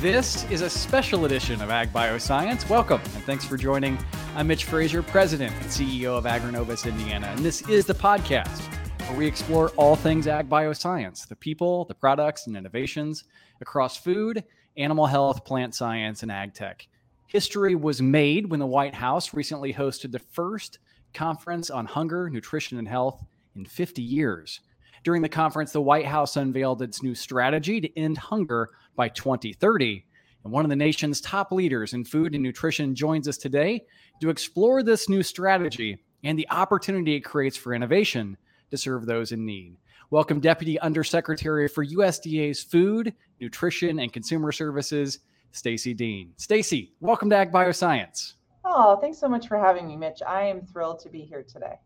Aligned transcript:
This 0.00 0.50
is 0.50 0.62
a 0.62 0.70
special 0.70 1.26
edition 1.26 1.60
of 1.60 1.68
Ag 1.68 1.92
Bioscience. 1.92 2.66
Welcome 2.70 3.02
and 3.14 3.22
thanks 3.24 3.44
for 3.44 3.58
joining. 3.58 3.98
I'm 4.34 4.46
Mitch 4.46 4.64
Frazier, 4.64 5.02
President 5.02 5.54
and 5.56 5.66
CEO 5.66 6.16
of 6.16 6.24
Agrinovus 6.24 6.88
Indiana, 6.88 7.26
and 7.26 7.40
this 7.40 7.60
is 7.68 7.84
the 7.84 7.92
podcast 7.92 8.62
where 9.06 9.18
we 9.18 9.26
explore 9.26 9.68
all 9.76 9.96
things 9.96 10.26
ag 10.26 10.48
bioscience 10.48 11.28
the 11.28 11.36
people, 11.36 11.84
the 11.84 11.94
products, 11.94 12.46
and 12.46 12.56
innovations 12.56 13.24
across 13.60 13.98
food, 13.98 14.42
animal 14.78 15.04
health, 15.04 15.44
plant 15.44 15.74
science, 15.74 16.22
and 16.22 16.32
ag 16.32 16.54
tech. 16.54 16.88
History 17.26 17.74
was 17.74 18.00
made 18.00 18.50
when 18.50 18.58
the 18.58 18.66
White 18.66 18.94
House 18.94 19.34
recently 19.34 19.74
hosted 19.74 20.12
the 20.12 20.18
first 20.18 20.78
conference 21.12 21.68
on 21.68 21.84
hunger, 21.84 22.30
nutrition, 22.30 22.78
and 22.78 22.88
health 22.88 23.22
in 23.54 23.66
50 23.66 24.00
years. 24.00 24.60
During 25.02 25.22
the 25.22 25.30
conference, 25.30 25.72
the 25.72 25.80
White 25.80 26.04
House 26.04 26.36
unveiled 26.36 26.82
its 26.82 27.02
new 27.02 27.14
strategy 27.14 27.80
to 27.80 27.98
end 27.98 28.18
hunger 28.18 28.68
by 28.96 29.08
2030. 29.08 30.04
And 30.44 30.52
one 30.52 30.64
of 30.64 30.68
the 30.68 30.76
nation's 30.76 31.22
top 31.22 31.52
leaders 31.52 31.94
in 31.94 32.04
food 32.04 32.34
and 32.34 32.42
nutrition 32.42 32.94
joins 32.94 33.26
us 33.26 33.38
today 33.38 33.84
to 34.20 34.28
explore 34.28 34.82
this 34.82 35.08
new 35.08 35.22
strategy 35.22 36.02
and 36.22 36.38
the 36.38 36.48
opportunity 36.50 37.14
it 37.14 37.20
creates 37.20 37.56
for 37.56 37.72
innovation 37.72 38.36
to 38.70 38.76
serve 38.76 39.06
those 39.06 39.32
in 39.32 39.46
need. 39.46 39.76
Welcome, 40.10 40.38
Deputy 40.38 40.78
Undersecretary 40.80 41.66
for 41.66 41.86
USDA's 41.86 42.62
Food, 42.62 43.14
Nutrition, 43.40 44.00
and 44.00 44.12
Consumer 44.12 44.52
Services, 44.52 45.20
Stacy 45.52 45.94
Dean. 45.94 46.32
Stacy, 46.36 46.92
welcome 47.00 47.30
to 47.30 47.36
Ag 47.36 47.52
Bioscience. 47.52 48.34
Oh, 48.66 48.96
thanks 48.96 49.18
so 49.18 49.28
much 49.28 49.48
for 49.48 49.58
having 49.58 49.88
me, 49.88 49.96
Mitch. 49.96 50.20
I 50.26 50.42
am 50.42 50.60
thrilled 50.60 50.98
to 51.00 51.08
be 51.08 51.20
here 51.22 51.42
today. 51.42 51.76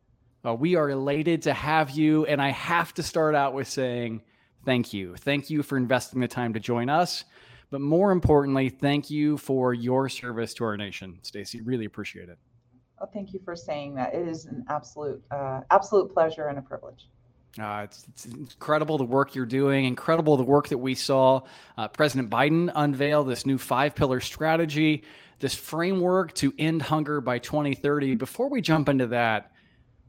Uh, 0.44 0.54
we 0.54 0.76
are 0.76 0.90
elated 0.90 1.42
to 1.42 1.52
have 1.52 1.90
you. 1.90 2.26
And 2.26 2.40
I 2.40 2.50
have 2.50 2.92
to 2.94 3.02
start 3.02 3.34
out 3.34 3.54
with 3.54 3.68
saying 3.68 4.22
thank 4.64 4.92
you. 4.92 5.16
Thank 5.16 5.50
you 5.50 5.62
for 5.62 5.76
investing 5.76 6.20
the 6.20 6.28
time 6.28 6.54
to 6.54 6.60
join 6.60 6.88
us. 6.88 7.24
But 7.70 7.80
more 7.80 8.12
importantly, 8.12 8.68
thank 8.68 9.10
you 9.10 9.36
for 9.38 9.74
your 9.74 10.08
service 10.08 10.54
to 10.54 10.64
our 10.64 10.76
nation, 10.76 11.18
Stacy. 11.22 11.60
Really 11.60 11.86
appreciate 11.86 12.28
it. 12.28 12.38
Oh, 13.00 13.06
thank 13.12 13.32
you 13.32 13.40
for 13.44 13.56
saying 13.56 13.94
that. 13.96 14.14
It 14.14 14.28
is 14.28 14.44
an 14.44 14.64
absolute, 14.68 15.22
uh, 15.30 15.62
absolute 15.70 16.12
pleasure 16.12 16.46
and 16.46 16.58
a 16.58 16.62
privilege. 16.62 17.08
Uh, 17.58 17.82
it's, 17.84 18.06
it's, 18.08 18.24
incredible 18.26 18.98
the 18.98 19.04
work 19.04 19.34
you're 19.34 19.46
doing, 19.46 19.84
incredible 19.84 20.36
the 20.36 20.44
work 20.44 20.68
that 20.68 20.78
we 20.78 20.94
saw 20.94 21.40
uh, 21.78 21.86
President 21.86 22.28
Biden 22.28 22.70
unveil 22.74 23.22
this 23.22 23.46
new 23.46 23.58
five 23.58 23.94
pillar 23.94 24.20
strategy, 24.20 25.04
this 25.38 25.54
framework 25.54 26.34
to 26.34 26.52
end 26.58 26.82
hunger 26.82 27.20
by 27.20 27.38
2030. 27.38 28.16
Before 28.16 28.48
we 28.48 28.60
jump 28.60 28.88
into 28.88 29.06
that, 29.08 29.52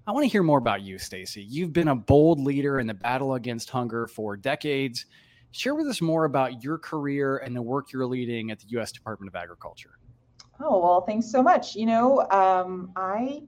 I 0.07 0.11
want 0.11 0.23
to 0.23 0.29
hear 0.29 0.43
more 0.43 0.59
about 0.59 0.83
you, 0.83 0.99
Stacy. 0.99 1.43
You've 1.43 1.73
been 1.73 1.87
a 1.87 1.95
bold 1.95 2.39
leader 2.39 2.79
in 2.79 2.85
the 2.85 2.93
battle 2.93 3.33
against 3.33 3.71
hunger 3.71 4.05
for 4.05 4.37
decades. 4.37 5.07
Share 5.51 5.73
with 5.73 5.87
us 5.87 5.99
more 5.99 6.25
about 6.25 6.63
your 6.63 6.77
career 6.77 7.37
and 7.37 7.55
the 7.55 7.61
work 7.61 7.91
you're 7.91 8.05
leading 8.05 8.51
at 8.51 8.59
the 8.59 8.67
U.S. 8.69 8.91
Department 8.91 9.29
of 9.29 9.35
Agriculture. 9.35 9.97
Oh, 10.59 10.79
well, 10.79 11.01
thanks 11.01 11.25
so 11.31 11.41
much. 11.41 11.75
You 11.75 11.87
know, 11.87 12.29
um, 12.29 12.91
I 12.95 13.41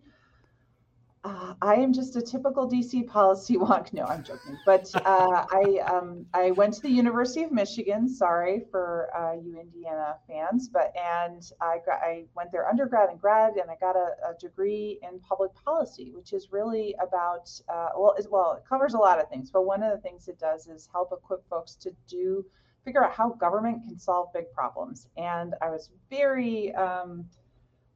uh, 1.27 1.53
I 1.61 1.75
am 1.75 1.91
just 1.91 2.15
a 2.15 2.21
typical 2.21 2.69
DC 2.69 3.05
policy 3.07 3.57
wonk. 3.57 3.91
No, 3.91 4.05
I'm 4.05 4.23
joking. 4.23 4.57
But 4.65 4.89
uh, 4.95 5.45
I 5.51 5.79
um, 5.91 6.25
I 6.33 6.51
went 6.51 6.73
to 6.75 6.81
the 6.81 6.89
University 6.89 7.43
of 7.43 7.51
Michigan. 7.51 8.07
Sorry 8.07 8.63
for 8.71 9.09
uh, 9.15 9.33
you 9.33 9.59
Indiana 9.59 10.15
fans, 10.27 10.69
but 10.69 10.93
and 10.95 11.43
I 11.61 11.79
I 11.91 12.23
went 12.35 12.51
there 12.51 12.67
undergrad 12.69 13.09
and 13.09 13.19
grad, 13.19 13.53
and 13.57 13.69
I 13.69 13.75
got 13.79 13.95
a, 13.95 14.15
a 14.29 14.33
degree 14.39 14.99
in 15.03 15.19
public 15.19 15.51
policy, 15.65 16.11
which 16.15 16.31
is 16.31 16.51
really 16.51 16.95
about 17.01 17.49
uh, 17.67 17.89
well, 17.97 18.15
well, 18.29 18.53
it 18.53 18.63
covers 18.67 18.93
a 18.93 18.97
lot 18.97 19.19
of 19.19 19.29
things. 19.29 19.51
But 19.51 19.65
one 19.65 19.83
of 19.83 19.91
the 19.91 20.01
things 20.01 20.27
it 20.27 20.39
does 20.39 20.67
is 20.67 20.87
help 20.91 21.11
equip 21.11 21.47
folks 21.49 21.75
to 21.75 21.91
do 22.07 22.45
figure 22.85 23.03
out 23.03 23.11
how 23.11 23.31
government 23.31 23.83
can 23.85 23.99
solve 23.99 24.31
big 24.33 24.49
problems. 24.53 25.07
And 25.17 25.55
I 25.61 25.69
was 25.69 25.89
very 26.09 26.73
um, 26.75 27.25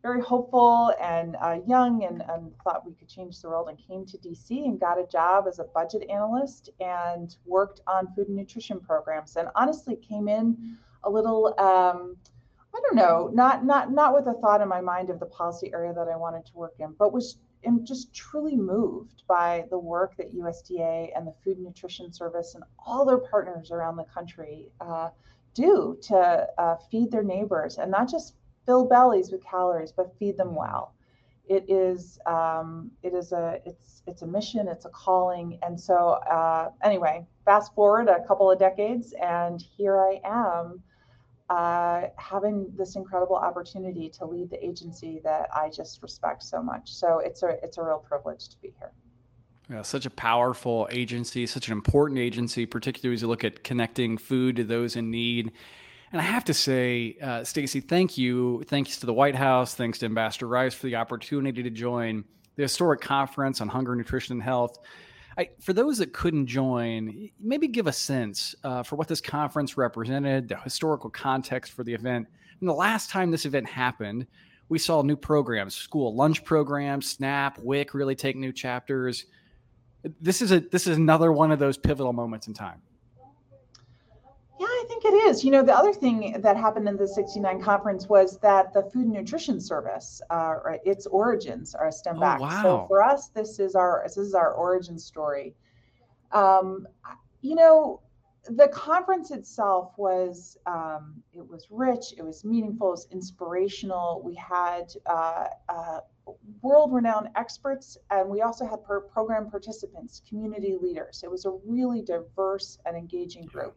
very 0.02 0.22
hopeful 0.22 0.94
and 1.00 1.36
uh, 1.42 1.60
young 1.68 2.04
and, 2.04 2.24
and, 2.30 2.52
thought 2.64 2.86
we 2.86 2.94
could 2.94 3.08
change 3.08 3.40
the 3.40 3.48
world 3.48 3.70
and 3.70 3.78
came 3.78 4.06
to 4.06 4.18
DC 4.18 4.66
and 4.66 4.80
got 4.80 5.00
a 5.00 5.06
job 5.06 5.46
as 5.48 5.60
a 5.60 5.64
budget 5.66 6.10
analyst 6.10 6.70
and 6.80 7.36
worked 7.46 7.82
on 7.88 8.08
food 8.16 8.28
and 8.28 8.36
nutrition 8.36 8.80
programs 8.80 9.36
and 9.36 9.48
honestly 9.56 9.96
came 9.96 10.28
in 10.28 10.78
a 11.04 11.10
little 11.10 11.48
um, 11.60 12.16
I 12.74 12.80
don't 12.82 12.96
know 12.96 13.30
not 13.34 13.66
not 13.66 13.92
not 13.92 14.14
with 14.14 14.28
a 14.28 14.40
thought 14.40 14.62
in 14.62 14.68
my 14.68 14.82
mind 14.82 15.10
of 15.10 15.20
the 15.20 15.26
policy 15.26 15.72
area 15.74 15.94
that 15.94 16.08
I 16.08 16.16
wanted 16.16 16.46
to 16.48 16.56
work 16.56 16.74
in 16.80 16.94
but 16.98 17.14
was 17.14 17.38
am 17.66 17.86
just 17.86 18.14
truly 18.14 18.56
moved 18.56 19.24
by 19.28 19.66
the 19.70 19.78
work 19.78 20.18
that 20.18 20.34
USDA 20.34 21.10
and 21.16 21.28
the 21.28 21.34
Food 21.44 21.58
and 21.58 21.66
Nutrition 21.66 22.12
Service 22.12 22.56
and 22.56 22.64
all 22.86 23.06
their 23.06 23.20
partners 23.20 23.72
around 23.72 23.98
the 23.98 24.04
country 24.06 24.72
uh, 24.80 25.10
do 25.54 25.98
to 26.02 26.48
uh, 26.58 26.76
feed 26.90 27.12
their 27.12 27.24
neighbors 27.24 27.78
and 27.78 27.92
not 27.92 28.10
just 28.10 28.36
fill 28.66 28.86
bellies 28.86 29.32
with 29.32 29.44
calories, 29.44 29.92
but 29.92 30.14
feed 30.18 30.38
them 30.38 30.56
well. 30.56 30.94
It 31.48 31.66
is 31.68 32.20
um, 32.26 32.92
it 33.04 33.14
is 33.14 33.32
a 33.32 33.60
it's 33.66 34.04
it's 34.08 34.22
a 34.22 34.28
mission, 34.28 34.68
it's 34.68 34.86
a 34.86 34.90
calling, 34.90 35.60
and 35.64 35.80
so 35.80 36.20
uh, 36.32 36.70
anyway, 36.84 37.26
fast 37.46 37.74
forward 37.74 38.08
a 38.08 38.26
couple 38.28 38.50
of 38.50 38.60
decades, 38.60 39.14
and 39.22 39.62
here 39.78 40.00
I 40.00 40.20
am. 40.24 40.82
Uh, 41.50 42.08
having 42.16 42.72
this 42.78 42.96
incredible 42.96 43.36
opportunity 43.36 44.08
to 44.08 44.26
lead 44.26 44.50
the 44.50 44.66
agency 44.66 45.20
that 45.22 45.50
I 45.54 45.70
just 45.70 46.02
respect 46.02 46.44
so 46.44 46.64
much. 46.64 46.94
So 46.94 47.20
it's 47.20 47.44
a 47.44 47.58
it's 47.62 47.78
a 47.78 47.84
real 47.84 47.98
privilege 47.98 48.48
to 48.48 48.56
be 48.62 48.74
here. 48.80 48.94
Yeah, 49.70 49.82
such 49.82 50.06
a 50.06 50.10
powerful 50.10 50.88
agency, 50.92 51.46
such 51.46 51.68
an 51.68 51.74
important 51.74 52.20
agency, 52.20 52.66
particularly 52.66 53.16
as 53.16 53.22
you 53.22 53.28
look 53.28 53.44
at 53.44 53.64
connecting 53.64 54.18
food 54.18 54.56
to 54.58 54.64
those 54.64 54.96
in 54.96 55.12
need. 55.12 55.52
And 56.12 56.20
I 56.20 56.26
have 56.26 56.44
to 56.46 56.54
say, 56.54 57.18
uh, 57.22 57.44
Stacy, 57.44 57.80
thank 57.80 58.18
you. 58.18 58.64
Thanks 58.68 58.98
to 58.98 59.06
the 59.06 59.14
White 59.14 59.36
House. 59.36 59.76
Thanks 59.76 60.00
to 60.00 60.06
Ambassador 60.06 60.48
Rice 60.48 60.74
for 60.74 60.88
the 60.88 60.96
opportunity 60.98 61.64
to 61.64 61.70
join 61.70 62.26
the 62.58 62.64
historic 62.64 63.00
conference 63.00 63.62
on 63.62 63.70
hunger, 63.70 63.96
nutrition, 63.96 64.34
and 64.34 64.44
health. 64.44 64.78
I, 65.38 65.50
for 65.62 65.72
those 65.72 65.98
that 66.00 66.12
couldn't 66.12 66.48
join, 66.48 67.30
maybe 67.40 67.70
give 67.70 67.88
a 67.88 67.94
sense 67.94 68.54
uh, 68.66 68.84
for 68.84 68.98
what 68.98 69.08
this 69.08 69.22
conference 69.22 69.78
represented, 69.78 70.50
the 70.50 70.58
historical 70.58 71.10
context 71.10 71.72
for 71.72 71.86
the 71.86 71.94
event. 71.94 72.28
And 72.60 72.68
the 72.68 72.74
last 72.74 73.10
time 73.10 73.32
this 73.32 73.46
event 73.46 73.68
happened, 73.68 74.28
we 74.68 74.80
saw 74.80 75.02
new 75.02 75.16
programs, 75.16 75.76
school 75.76 76.14
lunch 76.14 76.44
programs, 76.44 77.10
SNAP, 77.10 77.60
WIC 77.60 77.94
really 77.94 78.16
take 78.16 78.36
new 78.36 78.52
chapters. 78.52 79.26
This 80.20 80.42
is 80.42 80.52
a 80.52 80.60
this 80.60 80.88
is 80.88 80.98
another 80.98 81.32
one 81.32 81.52
of 81.52 81.60
those 81.60 81.78
pivotal 81.78 82.12
moments 82.12 82.48
in 82.48 82.54
time. 82.54 82.82
Yeah, 84.62 84.68
I 84.68 84.84
think 84.88 85.06
it 85.06 85.16
is. 85.16 85.44
You 85.44 85.50
know, 85.50 85.64
the 85.64 85.76
other 85.76 85.92
thing 85.92 86.40
that 86.40 86.56
happened 86.56 86.88
in 86.88 86.96
the 86.96 87.08
69 87.08 87.64
conference 87.64 88.08
was 88.08 88.38
that 88.42 88.72
the 88.74 88.84
Food 88.84 89.06
and 89.06 89.14
Nutrition 89.14 89.60
Service, 89.60 90.22
uh, 90.30 90.54
its 90.86 91.08
origins 91.08 91.74
are 91.74 91.92
stem 91.92 92.18
oh, 92.18 92.20
back. 92.20 92.40
Wow. 92.40 92.62
So 92.62 92.86
for 92.88 93.02
us, 93.02 93.30
this 93.30 93.58
is 93.58 93.74
our 93.74 94.04
this 94.06 94.18
is 94.18 94.36
our 94.36 94.54
origin 94.54 95.00
story. 95.00 95.56
Um, 96.32 96.88
you 97.42 97.56
know, 97.56 98.02
the 98.50 98.68
conference 98.68 99.32
itself 99.32 99.94
was 99.98 100.60
um, 100.68 101.24
it 101.34 101.50
was 101.50 101.66
rich, 101.72 102.14
it 102.16 102.22
was 102.22 102.46
meaningful, 102.46 102.90
it 102.90 102.92
was 102.92 103.08
inspirational. 103.10 104.22
We 104.24 104.36
had 104.36 104.94
uh, 105.08 105.48
uh, 105.70 106.00
world-renowned 106.62 107.30
experts, 107.36 107.98
and 108.12 108.30
we 108.30 108.44
also 108.44 108.68
had 108.68 108.84
per- 108.84 109.02
program 109.02 109.50
participants, 109.50 110.22
community 110.30 110.78
leaders. 110.80 111.22
It 111.24 111.32
was 111.32 111.46
a 111.46 111.58
really 111.66 112.04
diverse 112.04 112.78
and 112.86 112.96
engaging 112.96 113.48
group 113.48 113.76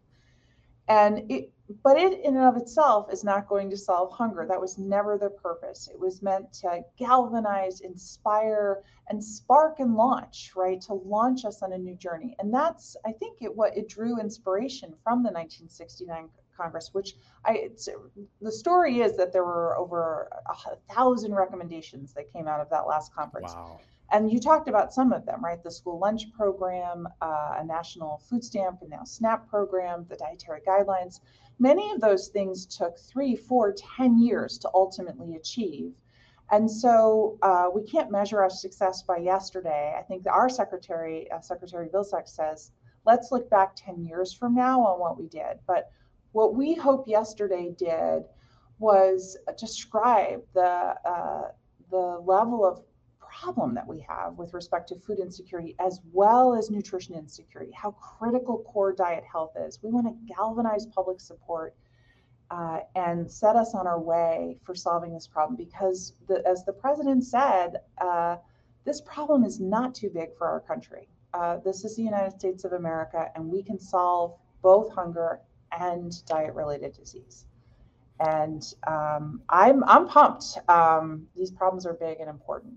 and 0.89 1.31
it 1.31 1.51
but 1.83 1.97
it 1.97 2.21
in 2.21 2.37
and 2.37 2.45
of 2.45 2.59
itself 2.59 3.11
is 3.11 3.25
not 3.25 3.49
going 3.49 3.71
to 3.71 3.77
solve 3.77 4.13
hunger. 4.13 4.45
That 4.47 4.61
was 4.61 4.77
never 4.77 5.17
the 5.17 5.31
purpose. 5.31 5.89
It 5.91 5.99
was 5.99 6.21
meant 6.21 6.53
to 6.61 6.83
galvanize 6.99 7.81
inspire 7.81 8.83
and 9.09 9.23
spark 9.23 9.81
and 9.81 9.95
launch 9.95 10.53
right 10.55 10.81
to 10.83 10.95
launch 10.95 11.47
us 11.47 11.63
on 11.63 11.73
a 11.73 11.79
new 11.79 11.95
journey. 11.95 12.37
And 12.39 12.53
that's 12.53 12.97
i 13.07 13.13
think 13.13 13.39
it 13.41 13.55
what 13.55 13.77
it 13.77 13.89
drew 13.89 14.21
inspiration 14.21 14.95
from 15.03 15.23
the 15.23 15.31
1969 15.31 16.29
congress 16.57 16.91
which 16.93 17.15
i 17.45 17.69
the 18.41 18.53
story 18.53 19.01
is 19.01 19.17
that 19.17 19.33
there 19.33 19.45
were 19.45 19.77
over 19.77 20.31
a 20.47 20.95
thousand 20.95 21.35
recommendations 21.35 22.15
that 22.15 22.33
came 22.33 22.47
out 22.47 22.61
of 22.61 22.71
that 22.71 22.87
last 22.87 23.13
conference. 23.15 23.53
Wow 23.55 23.81
and 24.13 24.31
you 24.31 24.39
talked 24.39 24.69
about 24.69 24.93
some 24.93 25.13
of 25.13 25.25
them, 25.25 25.43
right? 25.43 25.63
The 25.63 25.71
school 25.71 25.99
lunch 25.99 26.33
program, 26.33 27.09
uh, 27.21 27.57
a 27.59 27.65
national 27.65 28.19
food 28.29 28.45
stamp 28.45 28.81
and 28.83 28.91
now 28.91 29.05
SNAP 29.05 29.49
program, 29.49 30.07
the 30.09 30.17
dietary 30.17 30.61
guidelines. 30.67 31.21
Many 31.59 31.91
of 31.93 32.01
those 32.01 32.29
things 32.29 32.67
took 32.67 32.99
three, 32.99 33.35
four, 33.37 33.73
ten 33.97 34.19
years 34.19 34.59
to 34.59 34.71
ultimately 34.75 35.37
achieve. 35.37 35.93
And 36.51 36.71
so 36.71 37.39
uh, 37.43 37.69
we 37.75 37.83
can't 37.83 38.11
measure 38.11 38.43
our 38.43 38.51
success 38.51 39.03
by 39.03 39.17
yesterday. 39.17 39.95
I 39.99 40.03
think 40.03 40.27
our 40.27 40.49
secretary, 40.49 41.31
uh, 41.31 41.41
Secretary 41.41 41.89
Vilsack 41.89 42.29
says, 42.29 42.71
let's 43.07 43.33
look 43.33 43.49
back 43.49 43.75
10 43.77 44.05
years 44.05 44.33
from 44.33 44.55
now 44.55 44.81
on 44.81 45.01
what 45.01 45.19
we 45.19 45.27
did. 45.27 45.59
But 45.67 45.91
what 46.33 46.55
we 46.55 46.75
hope 46.75 47.09
yesterday 47.09 47.75
did 47.79 48.25
was 48.79 49.37
describe 49.57 50.43
the, 50.53 50.95
uh, 51.05 51.49
the 51.91 52.21
level 52.25 52.65
of 52.67 52.83
problem 53.41 53.75
that 53.75 53.87
we 53.87 54.01
have 54.01 54.39
with 54.39 54.55
respect 54.55 54.89
to 54.89 54.97
food 54.97 55.19
insecurity 55.19 55.75
as 55.79 56.01
well 56.13 56.55
as 56.55 56.71
nutrition 56.71 57.15
insecurity, 57.15 57.73
how 57.73 57.91
critical 57.93 58.59
core 58.73 58.93
diet 58.93 59.25
health 59.31 59.53
is. 59.67 59.79
We 59.83 59.91
want 59.91 60.07
to 60.07 60.35
galvanize 60.35 60.87
public 60.87 61.21
support 61.21 61.75
uh, 62.51 62.81
and 62.95 63.31
set 63.31 63.57
us 63.57 63.75
on 63.75 63.87
our 63.87 64.01
way 64.01 64.59
for 64.65 64.75
solving 64.75 65.13
this 65.13 65.27
problem. 65.27 65.57
Because, 65.57 66.13
the, 66.29 66.47
as 66.47 66.65
the 66.65 66.73
president 66.73 67.25
said, 67.25 67.79
uh, 67.99 68.37
this 68.85 69.01
problem 69.01 69.45
is 69.45 69.61
not 69.61 69.95
too 69.95 70.11
big 70.11 70.37
for 70.37 70.47
our 70.47 70.61
country. 70.61 71.09
Uh, 71.33 71.57
this 71.65 71.85
is 71.85 71.97
the 71.97 72.03
United 72.03 72.39
States 72.39 72.65
of 72.65 72.73
America, 72.73 73.31
and 73.35 73.49
we 73.49 73.63
can 73.63 73.79
solve 73.79 74.37
both 74.63 74.93
hunger 74.93 75.41
and 75.73 76.25
diet-related 76.27 76.93
disease. 76.95 77.47
And 78.21 78.63
um, 78.87 79.43
I'm 79.49 79.83
I'm 79.85 80.07
pumped. 80.07 80.59
Um, 80.69 81.27
these 81.35 81.51
problems 81.51 81.85
are 81.85 81.95
big 81.95 82.21
and 82.21 82.31
important. 82.31 82.75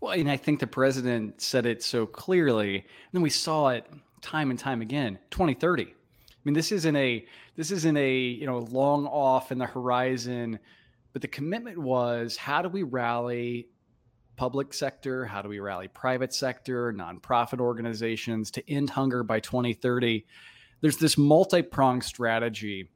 Well, 0.00 0.12
and 0.12 0.30
I 0.30 0.36
think 0.36 0.60
the 0.60 0.66
president 0.66 1.42
said 1.42 1.66
it 1.66 1.82
so 1.82 2.06
clearly, 2.06 2.76
and 2.76 2.84
then 3.12 3.22
we 3.22 3.30
saw 3.30 3.68
it 3.68 3.86
time 4.22 4.50
and 4.50 4.58
time 4.58 4.80
again. 4.80 5.18
2030. 5.30 5.84
I 5.84 5.88
mean, 6.44 6.54
this 6.54 6.72
isn't 6.72 6.96
a 6.96 7.26
this 7.56 7.70
isn't 7.70 7.96
a 7.96 8.18
you 8.18 8.46
know 8.46 8.60
long 8.60 9.06
off 9.06 9.52
in 9.52 9.58
the 9.58 9.66
horizon, 9.66 10.58
but 11.12 11.20
the 11.20 11.28
commitment 11.28 11.78
was 11.78 12.36
how 12.36 12.62
do 12.62 12.70
we 12.70 12.82
rally 12.82 13.68
public 14.36 14.72
sector? 14.72 15.26
How 15.26 15.42
do 15.42 15.50
we 15.50 15.60
rally 15.60 15.88
private 15.88 16.32
sector, 16.32 16.94
nonprofit 16.94 17.60
organizations 17.60 18.50
to 18.52 18.70
end 18.70 18.88
hunger 18.88 19.22
by 19.22 19.40
2030? 19.40 20.24
There's 20.80 20.96
this 20.96 21.18
multi 21.18 21.60
pronged 21.60 22.04
strategy 22.04 22.88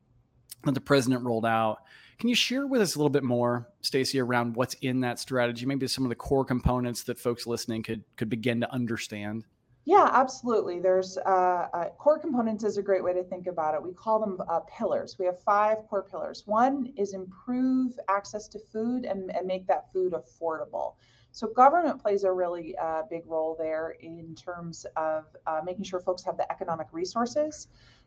that 0.64 0.72
the 0.72 0.80
president 0.80 1.22
rolled 1.22 1.44
out. 1.44 1.80
Can 2.24 2.30
you 2.30 2.34
share 2.34 2.66
with 2.66 2.80
us 2.80 2.94
a 2.94 2.98
little 2.98 3.10
bit 3.10 3.22
more, 3.22 3.68
Stacy, 3.82 4.18
around 4.18 4.56
what's 4.56 4.72
in 4.80 5.00
that 5.00 5.18
strategy? 5.18 5.66
Maybe 5.66 5.86
some 5.86 6.06
of 6.06 6.08
the 6.08 6.14
core 6.14 6.42
components 6.42 7.02
that 7.02 7.18
folks 7.18 7.46
listening 7.46 7.82
could 7.82 8.02
could 8.16 8.30
begin 8.30 8.62
to 8.62 8.72
understand. 8.72 9.44
Yeah, 9.84 10.08
absolutely. 10.10 10.80
There's 10.80 11.18
uh, 11.18 11.68
uh, 11.74 11.90
core 11.98 12.18
components 12.18 12.64
is 12.64 12.78
a 12.78 12.82
great 12.82 13.04
way 13.04 13.12
to 13.12 13.22
think 13.24 13.46
about 13.46 13.74
it. 13.74 13.82
We 13.82 13.92
call 13.92 14.20
them 14.20 14.38
uh, 14.48 14.60
pillars. 14.60 15.16
We 15.18 15.26
have 15.26 15.38
five 15.42 15.86
core 15.90 16.06
pillars. 16.10 16.44
One 16.46 16.94
is 16.96 17.12
improve 17.12 17.92
access 18.08 18.48
to 18.48 18.58
food 18.72 19.04
and, 19.04 19.30
and 19.36 19.46
make 19.46 19.66
that 19.66 19.92
food 19.92 20.14
affordable. 20.14 20.94
So 21.34 21.48
government 21.48 22.00
plays 22.00 22.22
a 22.22 22.30
really 22.30 22.76
uh, 22.80 23.02
big 23.10 23.24
role 23.26 23.56
there 23.58 23.96
in 23.98 24.36
terms 24.36 24.86
of 24.94 25.24
uh, 25.48 25.62
making 25.64 25.82
sure 25.82 25.98
folks 25.98 26.22
have 26.22 26.36
the 26.36 26.48
economic 26.50 26.86
resources. 26.92 27.66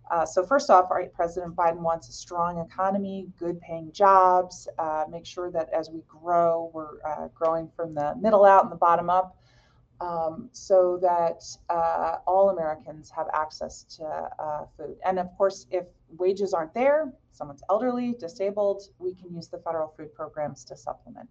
Uh, 0.10 0.26
so 0.26 0.46
first 0.46 0.70
off, 0.70 0.90
right, 0.90 1.14
President 1.14 1.54
Biden 1.54 1.80
wants 1.80 2.08
a 2.08 2.14
strong 2.14 2.66
economy, 2.66 3.28
good 3.38 3.60
paying 3.60 3.92
jobs, 3.92 4.70
uh, 4.80 5.04
make 5.10 5.26
sure 5.26 5.52
that 5.52 5.70
as 5.74 5.90
we 5.90 6.04
grow, 6.08 6.72
we're 6.74 7.02
uh, 7.06 7.28
growing 7.36 7.70
from 7.76 7.94
the 7.94 8.16
middle 8.16 8.46
out 8.46 8.64
and 8.64 8.72
the 8.72 8.78
bottom 8.78 9.10
up. 9.10 9.36
Um, 10.00 10.48
so 10.54 10.98
that 11.02 11.44
uh, 11.70 12.20
all 12.26 12.52
Americans 12.52 13.10
have 13.10 13.28
access 13.34 13.84
to 13.98 14.30
food. 14.78 14.96
And 15.04 15.20
of 15.20 15.28
course, 15.38 15.66
if 15.70 15.86
wages 16.18 16.54
aren't 16.54 16.74
there, 16.74 17.12
someone's 17.34 17.64
elderly, 17.70 18.14
disabled, 18.14 18.84
we 19.00 19.16
can 19.16 19.36
use 19.36 19.50
the 19.50 19.58
federal 19.58 19.90
food 19.98 20.14
programs 20.14 20.64
to 20.66 20.78
supplement. 20.78 21.28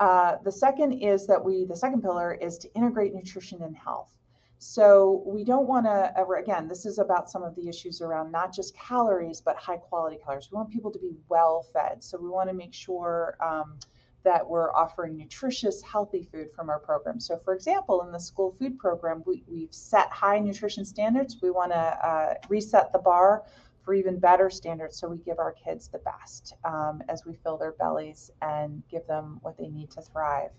Uh, 0.00 0.36
the 0.44 0.52
second 0.52 0.92
is 0.92 1.26
that 1.26 1.42
we, 1.42 1.64
the 1.64 1.76
second 1.76 2.02
pillar 2.02 2.34
is 2.34 2.58
to 2.58 2.72
integrate 2.74 3.14
nutrition 3.14 3.62
and 3.62 3.76
health. 3.76 4.12
So 4.60 5.22
we 5.24 5.44
don't 5.44 5.68
want 5.68 5.86
to 5.86 6.12
ever, 6.16 6.36
again, 6.36 6.66
this 6.66 6.84
is 6.84 6.98
about 6.98 7.30
some 7.30 7.44
of 7.44 7.54
the 7.54 7.68
issues 7.68 8.00
around 8.00 8.32
not 8.32 8.52
just 8.52 8.76
calories, 8.76 9.40
but 9.40 9.56
high 9.56 9.76
quality 9.76 10.18
calories. 10.24 10.50
We 10.50 10.56
want 10.56 10.70
people 10.70 10.90
to 10.90 10.98
be 10.98 11.16
well 11.28 11.64
fed. 11.72 12.02
So 12.02 12.18
we 12.18 12.28
want 12.28 12.48
to 12.48 12.54
make 12.54 12.74
sure 12.74 13.36
um, 13.40 13.78
that 14.24 14.46
we're 14.46 14.72
offering 14.74 15.16
nutritious, 15.16 15.80
healthy 15.82 16.28
food 16.32 16.48
from 16.54 16.70
our 16.70 16.80
program. 16.80 17.20
So, 17.20 17.38
for 17.44 17.54
example, 17.54 18.02
in 18.02 18.10
the 18.10 18.18
school 18.18 18.54
food 18.58 18.78
program, 18.78 19.22
we, 19.26 19.44
we've 19.46 19.72
set 19.72 20.10
high 20.10 20.40
nutrition 20.40 20.84
standards. 20.84 21.36
We 21.40 21.52
want 21.52 21.70
to 21.70 21.78
uh, 21.78 22.34
reset 22.48 22.92
the 22.92 22.98
bar 22.98 23.44
for 23.88 23.94
even 23.94 24.18
better 24.18 24.50
standards 24.50 24.98
so 24.98 25.08
we 25.08 25.16
give 25.16 25.38
our 25.38 25.54
kids 25.64 25.88
the 25.88 25.98
best 26.00 26.52
um, 26.62 27.00
as 27.08 27.24
we 27.24 27.32
fill 27.42 27.56
their 27.56 27.72
bellies 27.72 28.30
and 28.42 28.82
give 28.90 29.06
them 29.06 29.38
what 29.40 29.56
they 29.56 29.68
need 29.68 29.90
to 29.90 30.02
thrive. 30.02 30.50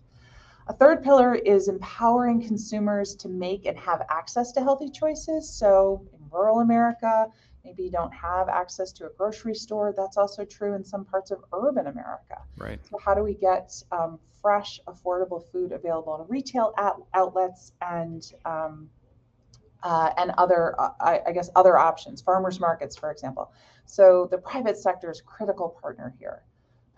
A 0.67 0.73
third 0.73 1.03
pillar 1.03 1.35
is 1.35 1.67
empowering 1.67 2.41
consumers 2.41 3.13
to 3.17 3.29
make 3.29 3.67
and 3.67 3.77
have 3.77 4.01
access 4.09 4.51
to 4.53 4.61
healthy 4.61 4.89
choices. 4.89 5.47
So 5.47 6.07
in 6.11 6.19
rural 6.31 6.61
America, 6.61 7.27
maybe 7.63 7.83
you 7.83 7.91
don't 7.91 8.13
have 8.15 8.49
access 8.49 8.91
to 8.93 9.05
a 9.05 9.09
grocery 9.15 9.53
store. 9.53 9.93
That's 9.95 10.17
also 10.17 10.43
true 10.43 10.73
in 10.73 10.83
some 10.83 11.05
parts 11.05 11.29
of 11.29 11.37
urban 11.53 11.85
America. 11.85 12.37
Right. 12.57 12.79
So 12.89 12.97
how 12.97 13.13
do 13.13 13.21
we 13.21 13.35
get 13.35 13.71
um, 13.91 14.17
fresh, 14.41 14.79
affordable 14.87 15.43
food 15.51 15.71
available 15.71 16.19
in 16.19 16.27
retail 16.27 16.73
outlets 17.13 17.73
and 17.79 18.23
um, 18.45 18.89
uh, 19.83 20.11
and 20.17 20.31
other, 20.37 20.79
uh, 20.79 20.91
I, 20.99 21.21
I, 21.27 21.31
guess, 21.31 21.49
other 21.55 21.77
options, 21.77 22.21
farmers 22.21 22.59
markets, 22.59 22.95
for 22.95 23.11
example. 23.11 23.51
So 23.85 24.27
the 24.29 24.37
private 24.37 24.77
sector 24.77 25.09
is 25.09 25.21
critical 25.21 25.77
partner 25.81 26.13
here. 26.19 26.43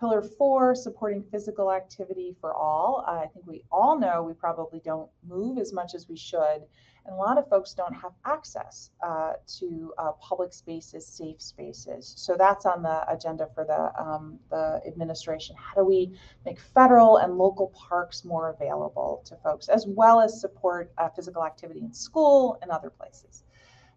Pillar 0.00 0.22
four, 0.22 0.74
supporting 0.74 1.22
physical 1.22 1.70
activity 1.70 2.34
for 2.40 2.52
all. 2.54 3.04
Uh, 3.06 3.20
I 3.20 3.26
think 3.26 3.46
we 3.46 3.62
all 3.70 3.98
know 3.98 4.22
we 4.22 4.32
probably 4.32 4.80
don't 4.84 5.08
move 5.28 5.58
as 5.58 5.72
much 5.72 5.94
as 5.94 6.08
we 6.08 6.16
should. 6.16 6.62
And 7.04 7.14
a 7.14 7.18
lot 7.18 7.36
of 7.36 7.48
folks 7.48 7.74
don't 7.74 7.94
have 7.94 8.12
access 8.24 8.90
uh, 9.04 9.32
to 9.58 9.92
uh, 9.98 10.12
public 10.20 10.52
spaces, 10.52 11.04
safe 11.04 11.42
spaces. 11.42 12.14
So 12.16 12.36
that's 12.38 12.64
on 12.64 12.82
the 12.82 13.10
agenda 13.12 13.48
for 13.54 13.64
the, 13.64 14.00
um, 14.00 14.38
the 14.50 14.80
administration. 14.86 15.56
How 15.58 15.74
do 15.74 15.84
we 15.84 16.16
make 16.46 16.60
federal 16.60 17.16
and 17.16 17.36
local 17.36 17.68
parks 17.68 18.24
more 18.24 18.50
available 18.50 19.22
to 19.26 19.36
folks, 19.42 19.68
as 19.68 19.84
well 19.86 20.20
as 20.20 20.40
support 20.40 20.92
uh, 20.98 21.08
physical 21.08 21.44
activity 21.44 21.80
in 21.80 21.92
school 21.92 22.58
and 22.62 22.70
other 22.70 22.90
places? 22.90 23.42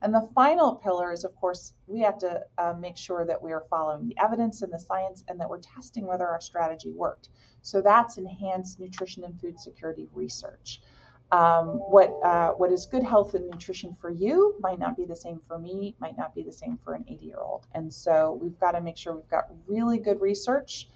And 0.01 0.13
the 0.13 0.27
final 0.35 0.75
pillar 0.75 1.11
is, 1.11 1.23
of 1.23 1.35
course, 1.35 1.73
we 1.87 1.99
have 2.01 2.17
to 2.19 2.43
uh, 2.57 2.73
make 2.79 2.97
sure 2.97 3.25
that 3.25 3.41
we 3.41 3.51
are 3.53 3.65
following 3.69 4.07
the 4.07 4.15
evidence 4.21 4.61
and 4.61 4.71
the 4.71 4.79
science 4.79 5.23
and 5.27 5.39
that 5.39 5.49
we're 5.49 5.61
testing 5.61 6.05
whether 6.05 6.27
our 6.27 6.41
strategy 6.41 6.91
worked. 6.91 7.29
So 7.61 7.81
that's 7.81 8.17
enhanced 8.17 8.79
nutrition 8.79 9.23
and 9.23 9.39
food 9.39 9.59
security 9.59 10.07
research. 10.13 10.81
Um, 11.31 11.79
what 11.89 12.11
uh, 12.23 12.51
what 12.51 12.71
is 12.71 12.85
good 12.85 13.03
health 13.03 13.33
and 13.33 13.49
nutrition 13.49 13.95
for 13.99 14.11
you 14.11 14.55
might 14.59 14.79
not 14.79 14.95
be 14.95 15.05
the 15.05 15.15
same 15.15 15.41
for 15.47 15.57
me, 15.57 15.95
might 15.99 16.17
not 16.17 16.35
be 16.35 16.43
the 16.43 16.51
same 16.51 16.77
for 16.83 16.93
an 16.93 17.03
80 17.07 17.25
year 17.25 17.39
old. 17.39 17.65
And 17.73 17.91
so 17.91 18.39
we've 18.41 18.59
got 18.59 18.71
to 18.71 18.81
make 18.81 18.95
sure 18.95 19.15
we've 19.15 19.29
got 19.29 19.45
really 19.67 19.97
good 19.97 20.21
research 20.21 20.87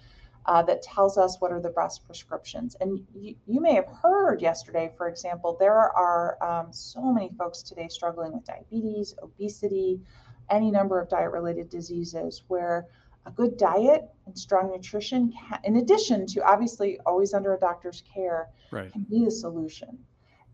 uh, 0.46 0.62
that 0.62 0.82
tells 0.82 1.18
us 1.18 1.36
what 1.40 1.52
are 1.52 1.60
the 1.60 1.70
best 1.70 2.06
prescriptions. 2.06 2.76
And 2.80 3.04
you, 3.14 3.34
you 3.46 3.60
may 3.60 3.74
have 3.74 3.88
heard 4.02 4.40
yesterday, 4.40 4.92
for 4.96 5.08
example, 5.08 5.56
there 5.58 5.74
are 5.74 6.42
um, 6.42 6.72
so 6.72 7.12
many 7.12 7.30
folks 7.38 7.62
today 7.62 7.88
struggling 7.88 8.32
with 8.32 8.44
diabetes, 8.44 9.14
obesity, 9.22 10.00
any 10.48 10.70
number 10.70 11.00
of 11.00 11.08
diet 11.08 11.30
related 11.30 11.68
diseases 11.70 12.42
where 12.48 12.86
a 13.26 13.30
good 13.30 13.56
diet 13.58 14.08
and 14.26 14.36
strong 14.36 14.70
nutrition, 14.70 15.32
can, 15.32 15.60
in 15.64 15.76
addition 15.76 16.26
to 16.26 16.42
obviously 16.42 16.98
always 17.04 17.34
under 17.34 17.54
a 17.54 17.60
doctor's 17.60 18.02
care, 18.12 18.48
right. 18.70 18.90
can 18.92 19.02
be 19.02 19.24
the 19.24 19.30
solution. 19.30 19.98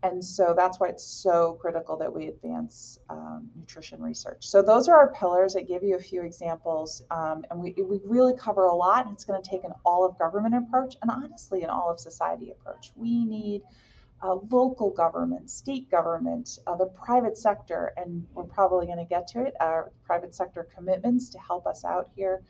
And 0.03 0.23
so 0.23 0.53
that's 0.55 0.79
why 0.79 0.89
it's 0.89 1.03
so 1.03 1.57
critical 1.59 1.97
that 1.97 2.13
we 2.13 2.27
advance 2.27 2.99
um, 3.09 3.49
nutrition 3.55 4.01
research. 4.01 4.45
So 4.47 4.61
those 4.61 4.87
are 4.87 4.95
our 4.95 5.11
pillars. 5.13 5.55
I 5.55 5.61
give 5.61 5.83
you 5.83 5.95
a 5.95 5.99
few 5.99 6.21
examples, 6.21 7.01
um, 7.09 7.43
and 7.49 7.59
we, 7.59 7.73
we 7.81 7.99
really 8.05 8.33
cover 8.37 8.65
a 8.65 8.75
lot. 8.75 9.07
It's 9.11 9.25
going 9.25 9.41
to 9.41 9.49
take 9.49 9.63
an 9.63 9.71
all 9.85 10.05
of 10.05 10.17
government 10.19 10.53
approach 10.55 10.95
and 11.01 11.09
honestly 11.09 11.63
an 11.63 11.71
all 11.71 11.89
of 11.89 11.99
society 11.99 12.51
approach. 12.51 12.91
We 12.95 13.25
need 13.25 13.63
uh, 14.23 14.35
local 14.49 14.91
government, 14.91 15.49
state 15.49 15.89
government, 15.89 16.59
uh, 16.67 16.75
the 16.75 16.87
private 16.87 17.37
sector, 17.37 17.93
and 17.97 18.25
we're 18.33 18.43
probably 18.43 18.85
going 18.85 18.99
to 18.99 19.05
get 19.05 19.27
to 19.29 19.41
it, 19.45 19.55
our 19.59 19.91
private 20.05 20.35
sector 20.35 20.67
commitments 20.75 21.29
to 21.29 21.39
help 21.39 21.65
us 21.65 21.83
out 21.83 22.09
here. 22.15 22.43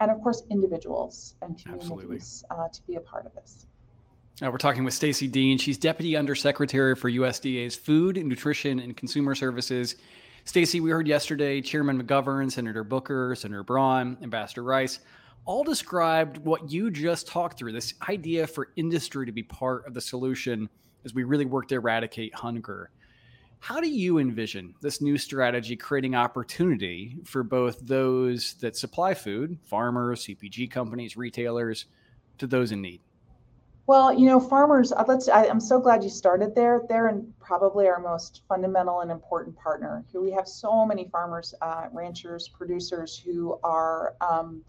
And 0.00 0.10
of 0.10 0.20
course, 0.22 0.42
individuals 0.50 1.34
and 1.42 1.58
communities 1.58 2.44
uh, 2.50 2.68
to 2.68 2.82
be 2.86 2.96
a 2.96 3.00
part 3.00 3.26
of 3.26 3.34
this. 3.34 3.66
Uh, 4.42 4.50
we're 4.50 4.58
talking 4.58 4.82
with 4.82 4.94
Stacy 4.94 5.28
Dean. 5.28 5.58
She's 5.58 5.78
Deputy 5.78 6.16
Undersecretary 6.16 6.96
for 6.96 7.08
USDA's 7.08 7.76
Food, 7.76 8.16
Nutrition, 8.16 8.80
and 8.80 8.96
Consumer 8.96 9.36
Services. 9.36 9.94
Stacy, 10.44 10.80
we 10.80 10.90
heard 10.90 11.06
yesterday 11.06 11.60
Chairman 11.60 12.02
McGovern, 12.02 12.50
Senator 12.50 12.82
Booker, 12.82 13.36
Senator 13.36 13.62
Braun, 13.62 14.18
Ambassador 14.22 14.64
Rice 14.64 14.98
all 15.44 15.62
described 15.62 16.38
what 16.38 16.70
you 16.70 16.90
just 16.90 17.28
talked 17.28 17.58
through 17.58 17.72
this 17.72 17.94
idea 18.08 18.46
for 18.46 18.72
industry 18.76 19.26
to 19.26 19.32
be 19.32 19.42
part 19.42 19.86
of 19.86 19.94
the 19.94 20.00
solution 20.00 20.68
as 21.04 21.14
we 21.14 21.22
really 21.22 21.44
work 21.44 21.68
to 21.68 21.76
eradicate 21.76 22.34
hunger. 22.34 22.90
How 23.60 23.80
do 23.80 23.88
you 23.88 24.18
envision 24.18 24.74
this 24.80 25.00
new 25.00 25.16
strategy 25.16 25.76
creating 25.76 26.14
opportunity 26.14 27.18
for 27.24 27.42
both 27.42 27.78
those 27.80 28.54
that 28.54 28.76
supply 28.76 29.14
food, 29.14 29.58
farmers, 29.64 30.26
CPG 30.26 30.70
companies, 30.70 31.16
retailers, 31.16 31.86
to 32.38 32.46
those 32.46 32.72
in 32.72 32.82
need? 32.82 33.03
Well, 33.86 34.18
you 34.18 34.26
know, 34.26 34.40
farmers, 34.40 34.92
uh, 34.92 35.04
let's, 35.06 35.28
I, 35.28 35.44
am 35.44 35.60
so 35.60 35.78
glad 35.78 36.02
you 36.02 36.08
started 36.08 36.54
there. 36.54 36.82
They're 36.88 37.08
in 37.08 37.34
probably 37.38 37.86
our 37.86 38.00
most 38.00 38.40
fundamental 38.48 39.00
and 39.00 39.10
important 39.10 39.56
partner. 39.56 40.02
Here 40.10 40.22
we 40.22 40.30
have 40.30 40.48
so 40.48 40.86
many 40.86 41.06
farmers, 41.12 41.54
uh, 41.60 41.88
ranchers, 41.92 42.48
producers 42.48 43.18
who 43.18 43.58
are 43.62 44.14
um, 44.22 44.64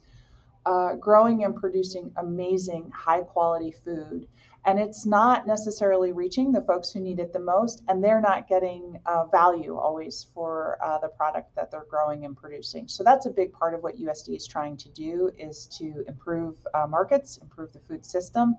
uh, 0.65 0.95
growing 0.95 1.45
and 1.45 1.55
producing 1.55 2.11
amazing 2.17 2.91
high 2.93 3.21
quality 3.21 3.73
food. 3.85 4.27
and 4.65 4.79
it's 4.79 5.05
not 5.05 5.45
necessarily 5.45 6.11
reaching 6.11 6.51
the 6.51 6.61
folks 6.61 6.91
who 6.91 6.99
need 6.99 7.19
it 7.19 7.31
the 7.31 7.39
most 7.39 7.83
and 7.87 8.03
they're 8.03 8.21
not 8.21 8.47
getting 8.47 8.99
uh, 9.05 9.25
value 9.25 9.77
always 9.77 10.25
for 10.33 10.77
uh, 10.83 10.97
the 10.97 11.07
product 11.07 11.55
that 11.55 11.69
they're 11.69 11.85
growing 11.89 12.25
and 12.25 12.35
producing 12.35 12.87
so 12.87 13.03
that's 13.03 13.27
a 13.27 13.29
big 13.29 13.53
part 13.53 13.73
of 13.73 13.83
what 13.83 13.95
usd 13.97 14.35
is 14.35 14.47
trying 14.47 14.75
to 14.75 14.89
do 14.89 15.31
is 15.37 15.67
to 15.67 16.03
improve 16.07 16.55
uh, 16.73 16.87
markets 16.87 17.37
improve 17.37 17.71
the 17.73 17.79
food 17.87 18.05
system 18.05 18.55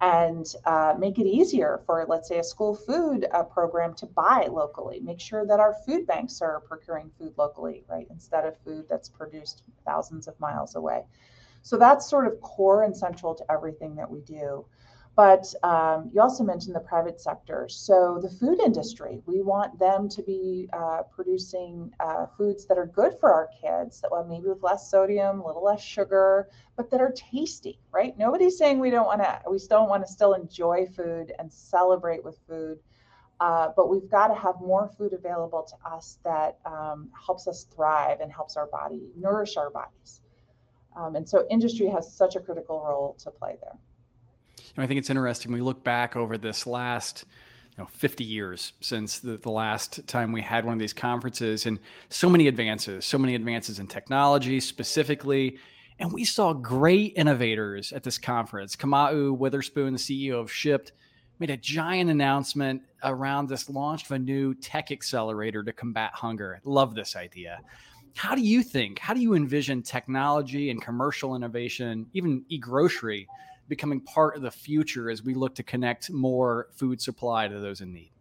and 0.00 0.54
uh, 0.64 0.94
make 0.98 1.18
it 1.18 1.26
easier 1.26 1.80
for 1.84 2.06
let's 2.08 2.28
say 2.28 2.38
a 2.38 2.44
school 2.44 2.74
food 2.74 3.26
uh, 3.32 3.42
program 3.42 3.94
to 3.94 4.06
buy 4.06 4.48
locally. 4.50 5.00
Make 5.00 5.20
sure 5.20 5.44
that 5.46 5.60
our 5.60 5.74
food 5.86 6.06
banks 6.06 6.40
are 6.40 6.60
procuring 6.60 7.10
food 7.18 7.34
locally 7.36 7.84
right 7.88 8.06
instead 8.10 8.46
of 8.46 8.56
food 8.64 8.86
that's 8.88 9.08
produced 9.08 9.62
thousands 9.84 10.26
of 10.26 10.38
miles 10.40 10.74
away. 10.74 11.04
So 11.62 11.76
that's 11.76 12.08
sort 12.08 12.26
of 12.26 12.40
core 12.40 12.84
and 12.84 12.96
central 12.96 13.34
to 13.34 13.52
everything 13.52 13.94
that 13.96 14.10
we 14.10 14.20
do 14.20 14.64
but 15.16 15.52
um, 15.62 16.10
you 16.12 16.20
also 16.20 16.44
mentioned 16.44 16.74
the 16.74 16.80
private 16.80 17.20
sector. 17.20 17.66
So 17.68 18.18
the 18.22 18.30
food 18.30 18.60
industry, 18.60 19.20
we 19.26 19.42
want 19.42 19.78
them 19.78 20.08
to 20.08 20.22
be 20.22 20.68
uh, 20.72 21.02
producing 21.14 21.92
uh, 22.00 22.26
foods 22.38 22.66
that 22.66 22.78
are 22.78 22.86
good 22.86 23.14
for 23.18 23.32
our 23.32 23.48
kids, 23.60 24.00
that 24.00 24.10
well, 24.10 24.24
maybe 24.24 24.48
with 24.48 24.62
less 24.62 24.90
sodium, 24.90 25.40
a 25.40 25.46
little 25.46 25.64
less 25.64 25.82
sugar, 25.82 26.48
but 26.76 26.90
that 26.90 27.00
are 27.00 27.12
tasty, 27.12 27.80
right? 27.92 28.16
Nobody's 28.16 28.56
saying 28.56 28.78
we 28.78 28.90
don't 28.90 29.06
want 29.06 29.20
to, 29.22 29.40
we 29.50 29.58
still 29.58 29.86
want 29.86 30.06
to 30.06 30.12
still 30.12 30.34
enjoy 30.34 30.86
food 30.86 31.32
and 31.38 31.52
celebrate 31.52 32.24
with 32.24 32.38
food. 32.48 32.78
Uh, 33.40 33.70
but 33.74 33.88
we've 33.88 34.10
got 34.10 34.28
to 34.28 34.34
have 34.34 34.54
more 34.60 34.90
food 34.98 35.12
available 35.14 35.62
to 35.62 35.90
us 35.90 36.18
that 36.24 36.58
um, 36.66 37.08
helps 37.26 37.48
us 37.48 37.66
thrive 37.74 38.20
and 38.20 38.30
helps 38.30 38.56
our 38.56 38.66
body 38.66 39.00
nourish 39.16 39.56
our 39.56 39.70
bodies. 39.70 40.20
Um, 40.94 41.16
and 41.16 41.28
so 41.28 41.46
industry 41.50 41.86
has 41.88 42.12
such 42.12 42.36
a 42.36 42.40
critical 42.40 42.84
role 42.86 43.16
to 43.20 43.30
play 43.30 43.56
there. 43.62 43.78
I 44.76 44.86
think 44.86 44.98
it's 44.98 45.10
interesting. 45.10 45.52
We 45.52 45.60
look 45.60 45.82
back 45.82 46.16
over 46.16 46.38
this 46.38 46.66
last 46.66 47.24
you 47.76 47.84
know, 47.84 47.88
50 47.92 48.24
years 48.24 48.72
since 48.80 49.20
the, 49.20 49.36
the 49.36 49.50
last 49.50 50.06
time 50.06 50.32
we 50.32 50.42
had 50.42 50.64
one 50.64 50.74
of 50.74 50.80
these 50.80 50.92
conferences, 50.92 51.66
and 51.66 51.78
so 52.08 52.28
many 52.28 52.48
advances, 52.48 53.04
so 53.04 53.18
many 53.18 53.34
advances 53.34 53.78
in 53.78 53.86
technology 53.86 54.60
specifically. 54.60 55.58
And 55.98 56.12
we 56.12 56.24
saw 56.24 56.52
great 56.52 57.12
innovators 57.16 57.92
at 57.92 58.02
this 58.02 58.16
conference. 58.16 58.74
Kamau 58.74 59.36
Witherspoon, 59.36 59.92
the 59.92 59.98
CEO 59.98 60.40
of 60.40 60.50
Shipt, 60.50 60.92
made 61.38 61.50
a 61.50 61.56
giant 61.56 62.10
announcement 62.10 62.82
around 63.02 63.48
this 63.48 63.68
launch 63.68 64.04
of 64.04 64.12
a 64.12 64.18
new 64.18 64.54
tech 64.54 64.90
accelerator 64.90 65.62
to 65.62 65.72
combat 65.72 66.12
hunger. 66.14 66.60
Love 66.64 66.94
this 66.94 67.16
idea. 67.16 67.60
How 68.14 68.34
do 68.34 68.42
you 68.42 68.62
think, 68.62 68.98
how 68.98 69.14
do 69.14 69.20
you 69.20 69.34
envision 69.34 69.82
technology 69.82 70.70
and 70.70 70.82
commercial 70.82 71.36
innovation, 71.36 72.06
even 72.12 72.44
e 72.48 72.58
grocery, 72.58 73.26
becoming 73.70 74.00
part 74.02 74.36
of 74.36 74.42
the 74.42 74.50
future 74.50 75.08
as 75.08 75.22
we 75.22 75.32
look 75.32 75.54
to 75.54 75.62
connect 75.62 76.10
more 76.10 76.68
food 76.74 77.00
supply 77.00 77.48
to 77.48 77.58
those 77.58 77.80
in 77.80 77.94
need? 77.94 78.12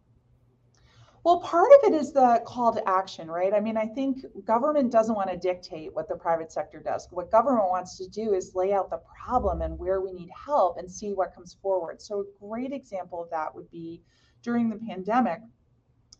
Well, 1.25 1.41
part 1.41 1.69
of 1.73 1.91
it 1.91 1.95
is 1.95 2.13
the 2.13 2.41
call 2.45 2.73
to 2.73 2.87
action, 2.87 3.29
right? 3.29 3.53
I 3.53 3.59
mean, 3.59 3.75
I 3.75 3.85
think 3.85 4.19
government 4.45 4.89
doesn't 4.89 5.15
want 5.15 5.29
to 5.29 5.35
dictate 5.35 5.93
what 5.93 6.07
the 6.07 6.15
private 6.15 6.49
sector 6.49 6.79
does. 6.79 7.09
What 7.11 7.29
government 7.29 7.67
wants 7.67 7.97
to 7.97 8.07
do 8.07 8.33
is 8.33 8.55
lay 8.55 8.71
out 8.71 8.89
the 8.89 9.01
problem 9.25 9.61
and 9.61 9.77
where 9.77 9.99
we 9.99 10.13
need 10.13 10.29
help 10.45 10.77
and 10.77 10.89
see 10.89 11.11
what 11.13 11.35
comes 11.35 11.57
forward. 11.61 12.01
So, 12.01 12.21
a 12.21 12.23
great 12.39 12.71
example 12.71 13.21
of 13.21 13.29
that 13.31 13.53
would 13.53 13.69
be 13.69 14.01
during 14.43 14.69
the 14.69 14.77
pandemic, 14.77 15.41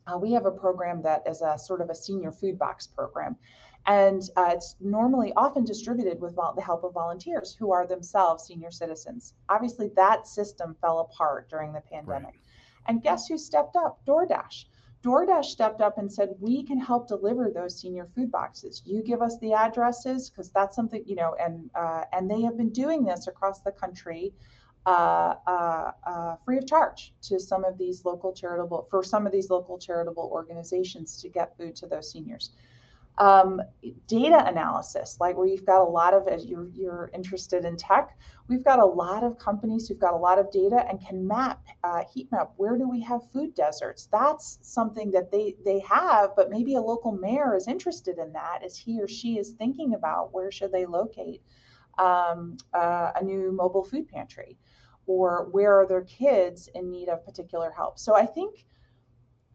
uh, 0.06 0.18
we 0.18 0.34
have 0.34 0.46
a 0.46 0.52
program 0.52 1.02
that 1.04 1.24
is 1.26 1.42
a 1.42 1.58
sort 1.58 1.80
of 1.80 1.90
a 1.90 1.96
senior 1.96 2.34
food 2.34 2.60
box 2.60 2.88
program. 2.88 3.38
And 3.86 4.22
uh, 4.36 4.52
it's 4.54 4.76
normally 4.80 5.34
often 5.36 5.64
distributed 5.64 6.20
with 6.20 6.36
the 6.36 6.62
help 6.62 6.84
of 6.84 6.94
volunteers 6.94 7.56
who 7.58 7.72
are 7.72 7.88
themselves 7.88 8.44
senior 8.44 8.72
citizens. 8.72 9.34
Obviously, 9.48 9.90
that 9.96 10.28
system 10.28 10.76
fell 10.80 11.00
apart 11.00 11.50
during 11.50 11.74
the 11.74 11.82
pandemic. 11.82 12.26
Right. 12.26 12.34
And 12.88 13.02
guess 13.02 13.28
who 13.28 13.38
stepped 13.38 13.76
up? 13.76 14.00
DoorDash. 14.06 14.66
DoorDash 15.04 15.46
stepped 15.46 15.80
up 15.80 15.98
and 15.98 16.12
said, 16.12 16.36
We 16.40 16.64
can 16.64 16.78
help 16.78 17.08
deliver 17.08 17.50
those 17.50 17.80
senior 17.80 18.08
food 18.16 18.32
boxes. 18.32 18.82
You 18.86 19.02
give 19.02 19.22
us 19.22 19.38
the 19.40 19.54
addresses 19.54 20.30
because 20.30 20.50
that's 20.50 20.76
something, 20.76 21.04
you 21.06 21.16
know, 21.16 21.36
and 21.40 21.70
uh, 21.74 22.04
and 22.12 22.30
they 22.30 22.42
have 22.42 22.58
been 22.58 22.72
doing 22.72 23.06
this 23.06 23.28
across 23.28 23.62
the 23.62 23.72
country 23.72 24.34
uh, 24.86 25.36
uh, 25.46 25.92
uh, 26.06 26.36
free 26.46 26.58
of 26.58 26.66
charge 26.66 27.14
to 27.22 27.40
some 27.40 27.64
of 27.64 27.78
these 27.78 28.06
local 28.06 28.34
charitable 28.34 28.88
for 28.90 29.04
some 29.04 29.26
of 29.26 29.32
these 29.32 29.50
local 29.50 29.78
charitable 29.78 30.30
organizations 30.34 31.22
to 31.22 31.30
get 31.30 31.56
food 31.58 31.76
to 31.76 31.86
those 31.86 32.12
seniors 32.12 32.52
um, 33.20 33.62
data 34.08 34.46
analysis, 34.48 35.18
like 35.20 35.38
where 35.38 35.46
you've 35.46 35.66
got 35.66 35.82
a 35.82 35.90
lot 35.90 36.14
of, 36.14 36.28
as 36.30 36.46
you're, 36.46 36.70
you're 36.74 37.12
interested 37.14 37.66
in 37.66 37.76
tech, 37.76 38.18
we've 38.48 38.64
got 38.64 38.80
a 38.80 38.86
lot 38.86 39.26
of 39.26 39.38
companies 39.38 39.88
who've 39.88 40.00
got 40.00 40.14
a 40.14 40.18
lot 40.18 40.40
of 40.40 40.50
data 40.52 40.86
and 40.88 41.06
can 41.06 41.28
map, 41.28 41.62
uh, 41.84 42.04
heat 42.14 42.32
map, 42.32 42.52
where 42.56 42.78
do 42.78 42.90
we 42.90 43.02
have 43.02 43.30
food 43.32 43.54
deserts? 43.56 44.08
That's 44.10 44.58
something 44.62 45.12
that 45.12 45.32
they, 45.32 45.56
they 45.66 45.80
have, 45.80 46.30
but 46.38 46.50
maybe 46.50 46.76
a 46.76 46.82
local 46.82 47.12
mayor 47.12 47.56
is 47.58 47.68
interested 47.68 48.18
in 48.20 48.32
that 48.34 48.64
as 48.64 48.78
he 48.78 49.02
or 49.02 49.08
she 49.08 49.38
is 49.38 49.50
thinking 49.52 49.96
about 49.96 50.34
where 50.34 50.52
should 50.52 50.72
they 50.72 50.86
locate 50.86 51.42
um, 51.98 52.56
uh, 52.74 53.12
a 53.20 53.24
new 53.24 53.52
mobile 53.52 53.84
food 53.84 54.08
pantry 54.08 54.58
or 55.08 55.50
where 55.52 55.78
are 55.78 55.88
their 55.88 56.04
kids 56.04 56.70
in 56.74 56.90
need 56.90 57.10
of 57.10 57.26
particular 57.26 57.72
help. 57.72 58.00
So 58.00 58.16
I 58.16 58.26
think 58.26 58.66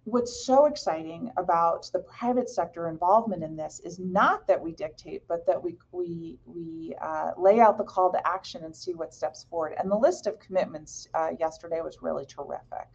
what's 0.04 0.44
so 0.44 0.66
exciting 0.66 1.30
about 1.38 1.90
the 1.92 1.99
private 1.99 2.49
sector 2.49 2.88
involvement 2.88 3.42
in 3.42 3.56
this 3.56 3.80
is 3.84 3.99
not 3.99 4.46
that 4.46 4.61
we 4.61 4.73
dictate, 4.73 5.23
but 5.28 5.46
that 5.46 5.62
we 5.62 5.76
we 5.92 6.38
we 6.44 6.94
uh, 7.00 7.30
lay 7.38 7.61
out 7.61 7.78
the 7.78 7.84
call 7.84 8.12
to 8.12 8.26
action 8.26 8.64
and 8.64 8.76
see 8.76 8.92
what 8.94 9.14
steps 9.14 9.46
forward. 9.49 9.75
And 9.78 9.90
the 9.90 9.96
list 9.96 10.26
of 10.26 10.38
commitments 10.38 11.08
uh, 11.14 11.30
yesterday 11.38 11.80
was 11.80 11.99
really 12.02 12.26
terrific. 12.26 12.87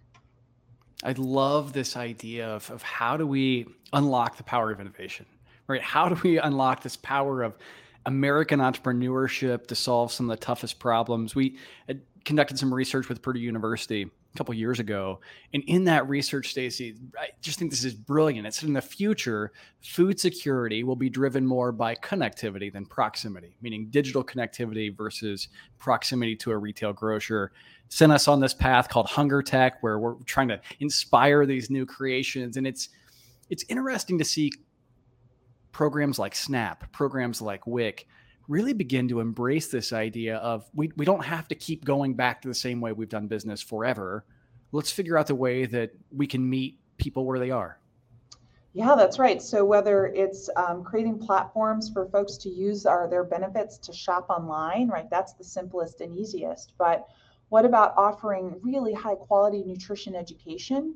I 1.04 1.14
love 1.18 1.74
this 1.74 1.96
idea 1.96 2.48
of, 2.48 2.70
of 2.70 2.82
how 2.82 3.18
do 3.18 3.26
we 3.26 3.68
unlock 3.94 4.38
the 4.38 4.44
power 4.44 4.70
of 4.70 4.80
innovation, 4.80 5.26
right? 5.68 5.82
How 5.82 6.10
do 6.10 6.20
we 6.24 6.38
unlock 6.40 6.84
this 6.84 6.98
power 6.98 7.42
of 7.42 7.58
American 8.06 8.60
entrepreneurship 8.60 9.68
to 9.68 9.76
solve 9.76 10.12
some 10.12 10.30
of 10.30 10.38
the 10.38 10.46
toughest 10.46 10.78
problems? 10.78 11.36
We 11.36 11.58
conducted 12.26 12.60
some 12.60 12.74
research 12.74 13.08
with 13.08 13.22
Purdue 13.22 13.40
University 13.40 14.12
a 14.34 14.38
couple 14.38 14.54
years 14.54 14.80
ago. 14.80 15.20
And 15.54 15.64
in 15.68 15.84
that 15.86 16.08
research, 16.08 16.50
Stacy, 16.50 16.96
I 17.18 17.30
just 17.42 17.58
think 17.58 17.72
this 17.72 17.84
is 17.84 17.94
brilliant. 17.94 18.46
It 18.46 18.54
said 18.54 18.68
in 18.68 18.74
the 18.74 18.82
future, 18.82 19.52
food 19.82 20.20
security 20.20 20.84
will 20.84 20.96
be 20.96 21.10
driven 21.10 21.46
more 21.46 21.72
by 21.72 21.96
connectivity 21.96 22.72
than 22.72 22.86
proximity, 22.86 23.56
meaning 23.62 23.88
digital 23.90 24.24
connectivity 24.24 24.96
versus 24.96 25.50
proximity 25.78 26.36
to 26.38 26.52
a 26.52 26.58
retail 26.58 26.94
grocer. 26.94 27.52
Sent 27.90 28.12
us 28.12 28.28
on 28.28 28.40
this 28.40 28.54
path 28.54 28.88
called 28.88 29.08
Hunger 29.08 29.42
Tech, 29.42 29.82
where 29.82 29.98
we're 29.98 30.16
trying 30.26 30.50
to 30.50 30.62
inspire 30.80 31.46
these 31.46 31.72
new 31.72 31.86
creations. 31.86 32.58
And 32.58 32.68
it's 32.68 32.90
it's 33.50 33.66
interesting 33.68 34.20
to 34.20 34.26
see 34.26 34.52
programs 35.72 36.20
like 36.20 36.36
Snap, 36.36 36.92
programs 36.92 37.42
like 37.42 37.66
WIC 37.66 38.08
really 38.50 38.74
begin 38.74 39.08
to 39.08 39.20
embrace 39.20 39.68
this 39.68 39.94
idea 39.94 40.38
of 40.38 40.68
we, 40.74 40.92
we 40.98 41.06
don't 41.06 41.24
have 41.24 41.48
to 41.48 41.56
keep 41.56 41.86
going 41.86 42.16
back 42.16 42.42
to 42.42 42.48
the 42.48 42.54
same 42.54 42.82
way 42.82 42.92
we've 42.92 43.08
done 43.08 43.28
business 43.28 43.62
forever. 43.62 44.26
Let's 44.72 44.92
figure 44.92 45.18
out 45.18 45.28
the 45.28 45.36
way 45.36 45.66
that 45.68 45.92
we 46.12 46.28
can 46.28 46.50
meet 46.50 46.80
people 46.98 47.26
where 47.26 47.40
they 47.40 47.52
are. 47.52 47.80
Yeah, 48.74 48.96
that's 48.96 49.20
right. 49.20 49.42
So 49.42 49.64
whether 49.64 50.08
it's 50.08 50.50
um, 50.56 50.84
creating 50.84 51.20
platforms 51.20 51.90
for 51.90 52.08
folks 52.08 52.38
to 52.38 52.50
use 52.50 52.86
our 52.86 53.08
their 53.08 53.24
benefits 53.24 53.78
to 53.80 53.94
shop 53.94 54.30
online, 54.30 54.90
right? 54.90 55.10
That's 55.10 55.34
the 55.34 55.44
simplest 55.44 56.02
and 56.02 56.18
easiest. 56.18 56.74
But 56.78 57.08
what 57.50 57.66
about 57.66 57.94
offering 57.98 58.60
really 58.62 58.94
high 58.94 59.16
quality 59.16 59.64
nutrition 59.64 60.16
education 60.16 60.96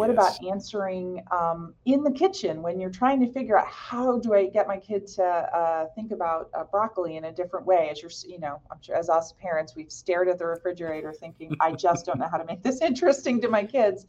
what 0.00 0.08
yes. 0.08 0.38
about 0.38 0.50
answering 0.50 1.22
um, 1.30 1.74
in 1.84 2.02
the 2.02 2.10
kitchen 2.10 2.62
when 2.62 2.80
you're 2.80 2.88
trying 2.88 3.20
to 3.20 3.30
figure 3.30 3.58
out 3.58 3.66
how 3.66 4.18
do 4.18 4.32
I 4.32 4.46
get 4.46 4.66
my 4.66 4.78
kid 4.78 5.06
to 5.08 5.22
uh, 5.22 5.88
think 5.94 6.10
about 6.10 6.48
uh, 6.54 6.64
broccoli 6.64 7.18
in 7.18 7.26
a 7.26 7.32
different 7.32 7.66
way? 7.66 7.90
As 7.90 8.00
you're, 8.00 8.10
you 8.26 8.40
know, 8.40 8.62
I'm 8.70 8.78
sure 8.80 8.96
as 8.96 9.10
us 9.10 9.34
parents, 9.38 9.76
we've 9.76 9.92
stared 9.92 10.30
at 10.30 10.38
the 10.38 10.46
refrigerator 10.46 11.12
thinking, 11.12 11.54
I 11.60 11.72
just 11.72 12.06
don't 12.06 12.18
know 12.18 12.28
how 12.30 12.38
to 12.38 12.46
make 12.46 12.62
this 12.62 12.80
interesting 12.90 13.42
to 13.42 13.48
my 13.48 13.62
kids, 13.62 14.06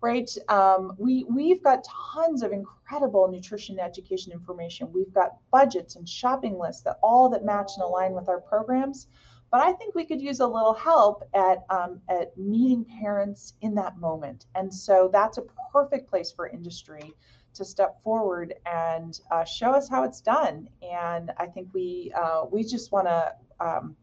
right? 0.00 0.30
Um, 0.48 0.94
we 0.96 1.24
we've 1.24 1.62
got 1.62 1.84
tons 2.14 2.42
of 2.42 2.52
incredible 2.52 3.28
nutrition 3.28 3.78
education 3.78 4.32
information. 4.32 4.90
We've 4.90 5.12
got 5.12 5.36
budgets 5.52 5.96
and 5.96 6.08
shopping 6.08 6.58
lists 6.58 6.80
that 6.84 6.98
all 7.02 7.28
that 7.28 7.44
match 7.44 7.72
and 7.76 7.84
align 7.84 8.14
with 8.14 8.30
our 8.30 8.40
programs. 8.40 9.08
But 9.50 9.60
I 9.60 9.72
think 9.72 9.94
we 9.94 10.04
could 10.04 10.20
use 10.20 10.40
a 10.40 10.46
little 10.46 10.74
help 10.74 11.22
at, 11.34 11.64
um, 11.70 12.00
at 12.08 12.36
meeting 12.36 12.84
parents 12.84 13.54
in 13.60 13.74
that 13.76 13.98
moment. 13.98 14.46
And 14.54 14.72
so 14.72 15.08
that's 15.12 15.38
a 15.38 15.42
perfect 15.72 16.10
place 16.10 16.32
for 16.32 16.48
industry 16.48 17.14
to 17.54 17.64
step 17.64 18.02
forward 18.02 18.54
and 18.66 19.18
uh, 19.30 19.44
show 19.44 19.70
us 19.70 19.88
how 19.88 20.04
it's 20.04 20.20
done. 20.20 20.68
And 20.82 21.32
I 21.38 21.46
think 21.46 21.68
we 21.72 22.12
uh, 22.14 22.44
we 22.50 22.62
just 22.62 22.92
want 22.92 23.06
to 23.06 23.32
um, 23.60 23.96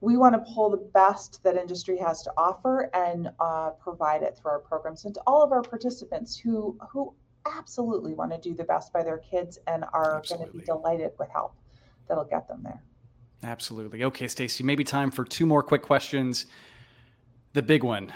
we 0.00 0.16
want 0.16 0.34
to 0.34 0.52
pull 0.52 0.70
the 0.70 0.76
best 0.76 1.42
that 1.42 1.56
industry 1.56 1.96
has 1.98 2.22
to 2.22 2.32
offer 2.36 2.90
and 2.94 3.30
uh, 3.40 3.70
provide 3.70 4.22
it 4.22 4.38
through 4.38 4.52
our 4.52 4.58
programs 4.60 5.04
and 5.04 5.14
to 5.14 5.20
all 5.26 5.42
of 5.42 5.52
our 5.52 5.62
participants 5.62 6.36
who 6.36 6.78
who 6.90 7.14
absolutely 7.46 8.12
want 8.12 8.30
to 8.30 8.38
do 8.38 8.54
the 8.54 8.64
best 8.64 8.92
by 8.92 9.02
their 9.02 9.18
kids 9.18 9.58
and 9.66 9.84
are 9.92 10.22
going 10.28 10.44
to 10.44 10.52
be 10.52 10.62
delighted 10.64 11.12
with 11.18 11.30
help 11.30 11.54
that'll 12.08 12.24
get 12.24 12.46
them 12.46 12.60
there. 12.62 12.82
Absolutely. 13.42 14.04
Okay, 14.04 14.28
Stacy, 14.28 14.64
maybe 14.64 14.84
time 14.84 15.10
for 15.10 15.24
two 15.24 15.46
more 15.46 15.62
quick 15.62 15.82
questions. 15.82 16.46
the 17.52 17.62
big 17.62 17.82
one. 17.82 18.12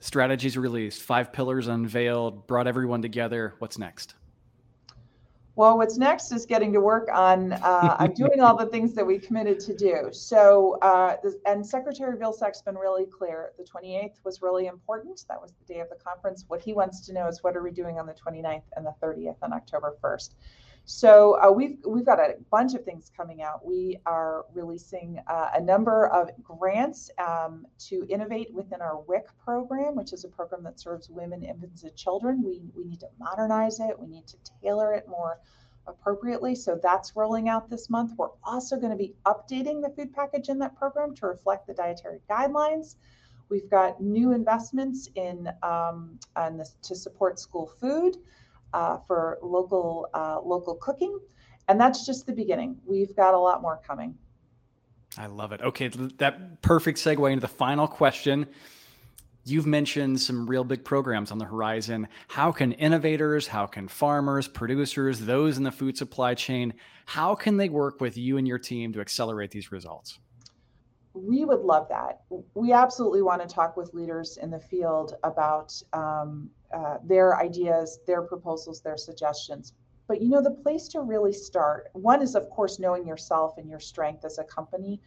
Strategies 0.00 0.58
released, 0.58 1.02
five 1.02 1.32
pillars 1.32 1.66
unveiled, 1.66 2.46
brought 2.46 2.66
everyone 2.66 3.00
together. 3.00 3.54
What's 3.58 3.78
next? 3.78 4.14
Well, 5.56 5.78
what's 5.78 5.96
next 5.96 6.32
is 6.32 6.46
getting 6.46 6.72
to 6.72 6.80
work 6.80 7.08
on 7.12 7.52
uh, 7.52 8.08
doing 8.14 8.40
all 8.40 8.56
the 8.56 8.66
things 8.66 8.92
that 8.94 9.06
we 9.06 9.18
committed 9.18 9.60
to 9.60 9.74
do. 9.74 10.08
So, 10.10 10.78
uh, 10.82 11.16
and 11.46 11.64
Secretary 11.64 12.16
Vilsack's 12.18 12.60
been 12.60 12.76
really 12.76 13.06
clear. 13.06 13.52
The 13.56 13.64
28th 13.64 14.16
was 14.24 14.42
really 14.42 14.66
important. 14.66 15.24
That 15.28 15.40
was 15.40 15.52
the 15.52 15.72
day 15.72 15.80
of 15.80 15.88
the 15.90 15.96
conference. 16.04 16.44
What 16.48 16.60
he 16.60 16.72
wants 16.72 17.06
to 17.06 17.12
know 17.12 17.28
is 17.28 17.42
what 17.42 17.56
are 17.56 17.62
we 17.62 17.70
doing 17.70 18.00
on 18.00 18.06
the 18.06 18.14
29th 18.14 18.64
and 18.76 18.84
the 18.84 18.94
30th 19.00 19.36
on 19.42 19.52
October 19.52 19.94
1st. 20.02 20.30
So 20.86 21.40
uh, 21.40 21.50
we've 21.50 21.78
we've 21.86 22.04
got 22.04 22.20
a 22.20 22.34
bunch 22.50 22.74
of 22.74 22.84
things 22.84 23.10
coming 23.16 23.40
out. 23.40 23.64
We 23.64 23.98
are 24.04 24.44
releasing 24.52 25.18
uh, 25.26 25.50
a 25.54 25.60
number 25.60 26.08
of 26.08 26.30
grants 26.42 27.10
um, 27.18 27.66
to 27.88 28.06
innovate 28.10 28.52
within 28.52 28.82
our 28.82 29.00
WIC 29.00 29.26
program, 29.42 29.94
which 29.94 30.12
is 30.12 30.24
a 30.24 30.28
program 30.28 30.62
that 30.64 30.78
serves 30.78 31.08
women, 31.08 31.42
infants, 31.42 31.84
and 31.84 31.96
children. 31.96 32.42
We 32.44 32.60
we 32.76 32.84
need 32.84 33.00
to 33.00 33.08
modernize 33.18 33.80
it. 33.80 33.98
We 33.98 34.08
need 34.08 34.26
to 34.26 34.36
tailor 34.62 34.92
it 34.92 35.08
more 35.08 35.38
appropriately. 35.86 36.54
So 36.54 36.78
that's 36.82 37.16
rolling 37.16 37.48
out 37.48 37.70
this 37.70 37.88
month. 37.88 38.12
We're 38.18 38.28
also 38.42 38.76
going 38.76 38.92
to 38.92 38.96
be 38.96 39.14
updating 39.24 39.80
the 39.80 39.92
food 39.96 40.12
package 40.12 40.50
in 40.50 40.58
that 40.58 40.76
program 40.76 41.14
to 41.16 41.26
reflect 41.26 41.66
the 41.66 41.74
dietary 41.74 42.20
guidelines. 42.30 42.96
We've 43.48 43.70
got 43.70 44.02
new 44.02 44.32
investments 44.32 45.08
in 45.14 45.48
um, 45.62 46.18
this, 46.52 46.76
to 46.82 46.94
support 46.94 47.38
school 47.38 47.70
food 47.80 48.16
uh, 48.74 48.98
for 49.06 49.38
local 49.40 50.08
uh, 50.12 50.40
local 50.44 50.74
cooking, 50.74 51.18
and 51.68 51.80
that's 51.80 52.04
just 52.04 52.26
the 52.26 52.32
beginning. 52.32 52.76
We've 52.84 53.14
got 53.16 53.32
a 53.32 53.38
lot 53.38 53.62
more 53.62 53.80
coming. 53.86 54.16
I 55.16 55.26
love 55.26 55.52
it. 55.52 55.62
Okay, 55.62 55.88
that 56.18 56.60
perfect 56.60 56.98
segue 56.98 57.30
into 57.30 57.40
the 57.40 57.48
final 57.48 57.86
question. 57.86 58.48
You've 59.46 59.66
mentioned 59.66 60.20
some 60.20 60.46
real 60.46 60.64
big 60.64 60.84
programs 60.84 61.30
on 61.30 61.38
the 61.38 61.44
horizon. 61.44 62.08
How 62.28 62.50
can 62.50 62.72
innovators, 62.72 63.46
how 63.46 63.66
can 63.66 63.88
farmers, 63.88 64.48
producers, 64.48 65.20
those 65.20 65.58
in 65.58 65.62
the 65.62 65.70
food 65.70 65.96
supply 65.96 66.34
chain, 66.34 66.72
how 67.04 67.34
can 67.34 67.58
they 67.58 67.68
work 67.68 68.00
with 68.00 68.16
you 68.16 68.38
and 68.38 68.48
your 68.48 68.58
team 68.58 68.92
to 68.94 69.00
accelerate 69.00 69.50
these 69.50 69.70
results? 69.70 70.18
We 71.12 71.44
would 71.44 71.60
love 71.60 71.88
that. 71.90 72.22
We 72.54 72.72
absolutely 72.72 73.22
want 73.22 73.46
to 73.46 73.54
talk 73.54 73.76
with 73.76 73.92
leaders 73.94 74.38
in 74.38 74.50
the 74.50 74.58
field 74.58 75.14
about 75.22 75.80
um, 75.92 76.50
uh, 76.74 76.98
their 77.04 77.38
ideas, 77.38 78.00
their 78.06 78.22
proposals, 78.22 78.80
their 78.80 78.96
suggestions. 78.96 79.72
But 80.06 80.20
you 80.20 80.28
know, 80.28 80.42
the 80.42 80.50
place 80.50 80.88
to 80.88 81.00
really 81.00 81.32
start 81.32 81.88
one 81.92 82.20
is, 82.20 82.34
of 82.34 82.50
course, 82.50 82.78
knowing 82.78 83.06
yourself 83.06 83.56
and 83.58 83.70
your 83.70 83.80
strength 83.80 84.24
as 84.24 84.38
a 84.38 84.44
company, 84.44 85.00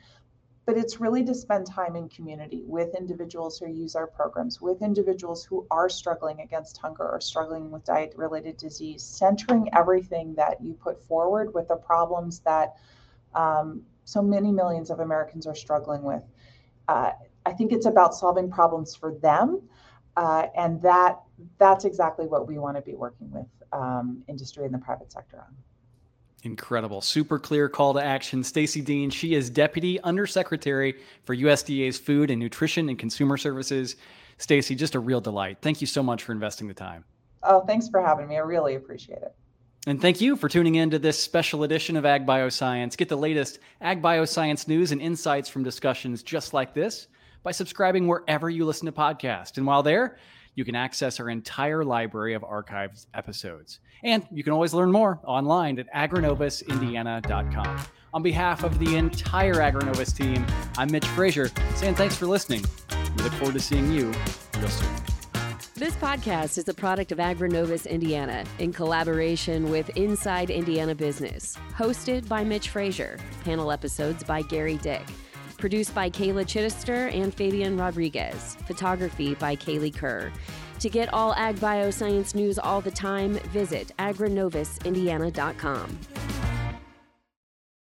but 0.66 0.78
it's 0.78 1.00
really 1.00 1.24
to 1.24 1.34
spend 1.34 1.66
time 1.66 1.96
in 1.96 2.10
community 2.10 2.64
with 2.66 2.96
individuals 2.96 3.60
who 3.60 3.68
use 3.68 3.96
our 3.96 4.08
programs, 4.08 4.62
with 4.62 4.82
individuals 4.82 5.46
who 5.46 5.66
are 5.72 5.88
struggling 5.88 6.42
against 6.42 6.78
hunger 6.78 7.08
or 7.10 7.22
struggling 7.22 7.70
with 7.72 7.86
diet 7.86 8.14
related 8.16 8.58
disease, 8.58 9.04
centering 9.04 9.70
everything 9.74 10.36
that 10.36 10.62
you 10.62 10.74
put 10.74 11.02
forward 11.04 11.54
with 11.54 11.68
the 11.68 11.76
problems 11.76 12.40
that 12.40 12.76
um, 13.36 13.82
so 14.04 14.22
many 14.22 14.52
millions 14.52 14.90
of 14.90 15.00
Americans 15.00 15.48
are 15.48 15.56
struggling 15.56 16.04
with. 16.04 16.24
Uh, 16.88 17.12
I 17.46 17.54
think 17.54 17.72
it's 17.72 17.86
about 17.86 18.14
solving 18.14 18.50
problems 18.50 18.96
for 18.96 19.14
them. 19.14 19.62
Uh, 20.18 20.48
and 20.58 20.82
that 20.82 21.20
that's 21.60 21.86
exactly 21.86 22.26
what 22.26 22.48
we 22.48 22.58
want 22.58 22.76
to 22.76 22.82
be 22.82 22.96
working 22.96 23.32
with 23.32 23.46
um, 23.72 24.24
industry 24.28 24.66
and 24.66 24.74
the 24.74 24.80
private 24.80 25.12
sector 25.12 25.38
on. 25.38 25.56
Incredible. 26.44 27.02
Super 27.02 27.38
clear 27.38 27.70
call 27.70 27.94
to 27.94 28.04
action. 28.04 28.44
Stacy 28.44 28.82
Dean, 28.82 29.12
she 29.12 29.36
is 29.36 29.50
Deputy 29.50 30.02
Undersecretary 30.02 30.96
for 31.24 31.36
USDA's 31.36 32.00
Food 32.00 32.32
and 32.32 32.40
Nutrition 32.40 32.90
and 32.90 32.98
Consumer 32.98 33.38
Services. 33.38 33.96
Stacy, 34.40 34.74
just 34.74 34.96
a 34.96 35.00
real 35.00 35.22
delight. 35.22 35.60
Thank 35.62 35.82
you 35.82 35.88
so 35.88 36.02
much 36.02 36.24
for 36.24 36.32
investing 36.32 36.68
the 36.68 36.74
time. 36.74 37.04
Oh, 37.44 37.62
thanks 37.62 37.88
for 37.88 38.02
having 38.02 38.28
me. 38.28 38.38
I 38.38 38.40
really 38.40 38.76
appreciate 38.76 39.22
it. 39.22 39.36
And 39.86 40.02
thank 40.02 40.20
you 40.20 40.36
for 40.36 40.50
tuning 40.50 40.76
in 40.76 40.90
to 40.92 41.00
this 41.00 41.22
special 41.22 41.64
edition 41.64 41.96
of 41.96 42.06
Ag 42.06 42.26
Bioscience. 42.26 42.98
Get 42.98 43.10
the 43.10 43.18
latest 43.18 43.60
Ag 43.82 44.02
Bioscience 44.02 44.68
news 44.68 44.92
and 44.92 45.02
insights 45.02 45.48
from 45.48 45.64
discussions 45.64 46.24
just 46.24 46.54
like 46.54 46.74
this 46.74 47.08
by 47.44 47.52
subscribing 47.52 48.08
wherever 48.08 48.50
you 48.50 48.66
listen 48.66 48.86
to 48.86 48.92
podcasts. 48.92 49.58
And 49.58 49.66
while 49.66 49.84
there, 49.84 50.18
you 50.56 50.66
can 50.66 50.76
access 50.76 51.20
our 51.20 51.30
entire 51.30 51.84
library 51.86 52.34
of 52.34 52.42
archived 52.42 53.06
episodes. 53.14 53.80
And 54.04 54.28
you 54.32 54.44
can 54.44 54.54
always 54.54 54.74
learn 54.74 54.92
more 54.92 55.20
online 55.24 55.80
at 55.80 55.92
agrinovusindiana.com. 55.94 57.80
On 58.14 58.24
behalf 58.24 58.64
of 58.64 58.80
the 58.80 58.96
entire 58.96 59.56
Agrinovus 59.56 60.16
team, 60.16 60.46
I'm 60.78 60.92
Mitch 60.92 61.06
Frazier, 61.06 61.52
saying 61.76 61.96
thanks 61.96 62.16
for 62.16 62.26
listening. 62.26 62.64
We 63.18 63.24
look 63.24 63.34
forward 63.34 63.54
to 63.54 63.60
seeing 63.60 63.92
you 63.92 64.12
real 64.58 64.70
soon. 64.70 64.90
This 65.76 65.94
podcast 65.96 66.58
is 66.58 66.68
a 66.68 66.74
product 66.74 67.12
of 67.12 67.20
Agrinovus 67.20 67.88
Indiana 67.88 68.44
in 68.58 68.74
collaboration 68.74 69.70
with 69.70 69.90
Inside 69.96 70.50
Indiana 70.50 70.96
Business. 70.96 71.56
Hosted 71.76 72.28
by 72.28 72.44
Mitch 72.44 72.70
Frazier. 72.70 73.20
Panel 73.44 73.72
episodes 73.72 74.24
by 74.24 74.42
Gary 74.42 74.78
Dick. 74.78 75.04
Produced 75.58 75.96
by 75.96 76.10
Kayla 76.10 76.46
Chittister 76.46 77.14
and 77.14 77.34
Fabian 77.34 77.78
Rodriguez. 77.78 78.58
Photography 78.68 79.36
by 79.36 79.56
Kaylee 79.56 79.96
Kerr. 79.96 80.34
To 80.80 80.90
get 80.90 81.14
all 81.14 81.34
ag 81.34 81.56
bioscience 81.56 82.36
news 82.36 82.60
all 82.60 82.82
the 82.82 82.92
time, 82.92 83.34
visit 83.50 83.92
agrinovusindiana.com. 83.98 85.98